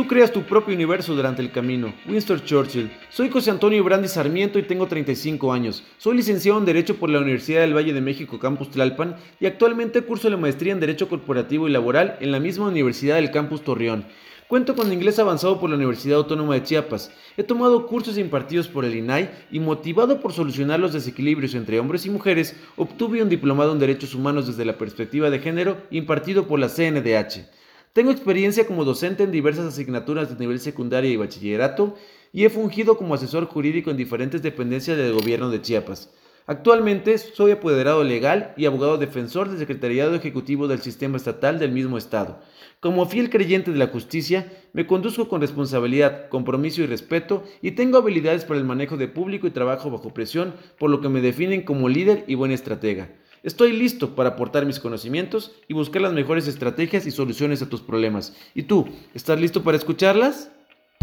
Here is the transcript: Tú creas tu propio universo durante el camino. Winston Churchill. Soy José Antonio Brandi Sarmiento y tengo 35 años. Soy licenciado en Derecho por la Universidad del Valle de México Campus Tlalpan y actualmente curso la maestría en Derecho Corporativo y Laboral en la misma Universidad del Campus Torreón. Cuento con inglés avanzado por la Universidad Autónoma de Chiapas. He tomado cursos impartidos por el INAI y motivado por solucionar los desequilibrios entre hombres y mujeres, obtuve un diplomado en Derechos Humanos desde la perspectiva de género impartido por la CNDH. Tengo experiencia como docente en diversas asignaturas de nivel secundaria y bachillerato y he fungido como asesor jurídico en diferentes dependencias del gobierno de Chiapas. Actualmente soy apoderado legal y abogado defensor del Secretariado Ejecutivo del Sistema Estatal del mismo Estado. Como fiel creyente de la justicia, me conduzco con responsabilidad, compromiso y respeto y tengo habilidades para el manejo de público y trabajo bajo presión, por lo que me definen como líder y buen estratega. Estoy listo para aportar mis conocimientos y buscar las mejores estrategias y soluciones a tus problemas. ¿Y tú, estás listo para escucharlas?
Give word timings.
Tú 0.00 0.06
creas 0.06 0.32
tu 0.32 0.44
propio 0.44 0.74
universo 0.74 1.14
durante 1.14 1.42
el 1.42 1.52
camino. 1.52 1.92
Winston 2.08 2.42
Churchill. 2.42 2.90
Soy 3.10 3.28
José 3.28 3.50
Antonio 3.50 3.84
Brandi 3.84 4.08
Sarmiento 4.08 4.58
y 4.58 4.62
tengo 4.62 4.86
35 4.86 5.52
años. 5.52 5.84
Soy 5.98 6.16
licenciado 6.16 6.58
en 6.58 6.64
Derecho 6.64 6.96
por 6.96 7.10
la 7.10 7.18
Universidad 7.18 7.60
del 7.60 7.76
Valle 7.76 7.92
de 7.92 8.00
México 8.00 8.38
Campus 8.38 8.70
Tlalpan 8.70 9.16
y 9.40 9.44
actualmente 9.44 10.00
curso 10.00 10.30
la 10.30 10.38
maestría 10.38 10.72
en 10.72 10.80
Derecho 10.80 11.06
Corporativo 11.06 11.68
y 11.68 11.72
Laboral 11.72 12.16
en 12.20 12.32
la 12.32 12.40
misma 12.40 12.68
Universidad 12.68 13.16
del 13.16 13.30
Campus 13.30 13.62
Torreón. 13.62 14.06
Cuento 14.48 14.74
con 14.74 14.90
inglés 14.90 15.18
avanzado 15.18 15.60
por 15.60 15.68
la 15.68 15.76
Universidad 15.76 16.16
Autónoma 16.16 16.54
de 16.54 16.62
Chiapas. 16.62 17.12
He 17.36 17.42
tomado 17.42 17.86
cursos 17.86 18.16
impartidos 18.16 18.68
por 18.68 18.86
el 18.86 18.94
INAI 18.94 19.28
y 19.52 19.60
motivado 19.60 20.18
por 20.20 20.32
solucionar 20.32 20.80
los 20.80 20.94
desequilibrios 20.94 21.54
entre 21.54 21.78
hombres 21.78 22.06
y 22.06 22.10
mujeres, 22.10 22.56
obtuve 22.76 23.22
un 23.22 23.28
diplomado 23.28 23.72
en 23.72 23.78
Derechos 23.78 24.14
Humanos 24.14 24.46
desde 24.46 24.64
la 24.64 24.78
perspectiva 24.78 25.28
de 25.28 25.40
género 25.40 25.76
impartido 25.90 26.46
por 26.46 26.58
la 26.58 26.70
CNDH. 26.70 27.59
Tengo 27.92 28.12
experiencia 28.12 28.68
como 28.68 28.84
docente 28.84 29.24
en 29.24 29.32
diversas 29.32 29.66
asignaturas 29.66 30.30
de 30.30 30.38
nivel 30.38 30.60
secundaria 30.60 31.10
y 31.10 31.16
bachillerato 31.16 31.96
y 32.32 32.44
he 32.44 32.50
fungido 32.50 32.96
como 32.96 33.14
asesor 33.14 33.46
jurídico 33.46 33.90
en 33.90 33.96
diferentes 33.96 34.42
dependencias 34.42 34.96
del 34.96 35.12
gobierno 35.12 35.50
de 35.50 35.60
Chiapas. 35.60 36.08
Actualmente 36.46 37.18
soy 37.18 37.50
apoderado 37.50 38.04
legal 38.04 38.54
y 38.56 38.66
abogado 38.66 38.96
defensor 38.96 39.48
del 39.48 39.58
Secretariado 39.58 40.14
Ejecutivo 40.14 40.68
del 40.68 40.80
Sistema 40.80 41.16
Estatal 41.16 41.58
del 41.58 41.72
mismo 41.72 41.98
Estado. 41.98 42.40
Como 42.78 43.06
fiel 43.06 43.28
creyente 43.28 43.72
de 43.72 43.78
la 43.78 43.88
justicia, 43.88 44.52
me 44.72 44.86
conduzco 44.86 45.28
con 45.28 45.40
responsabilidad, 45.40 46.28
compromiso 46.28 46.82
y 46.82 46.86
respeto 46.86 47.42
y 47.60 47.72
tengo 47.72 47.98
habilidades 47.98 48.44
para 48.44 48.60
el 48.60 48.66
manejo 48.66 48.98
de 48.98 49.08
público 49.08 49.48
y 49.48 49.50
trabajo 49.50 49.90
bajo 49.90 50.14
presión, 50.14 50.54
por 50.78 50.90
lo 50.90 51.00
que 51.00 51.08
me 51.08 51.20
definen 51.20 51.62
como 51.62 51.88
líder 51.88 52.22
y 52.28 52.36
buen 52.36 52.52
estratega. 52.52 53.10
Estoy 53.42 53.72
listo 53.72 54.14
para 54.14 54.30
aportar 54.30 54.66
mis 54.66 54.80
conocimientos 54.80 55.52
y 55.66 55.74
buscar 55.74 56.02
las 56.02 56.12
mejores 56.12 56.46
estrategias 56.46 57.06
y 57.06 57.10
soluciones 57.10 57.62
a 57.62 57.68
tus 57.68 57.80
problemas. 57.80 58.34
¿Y 58.54 58.64
tú, 58.64 58.88
estás 59.14 59.40
listo 59.40 59.62
para 59.62 59.78
escucharlas? 59.78 60.50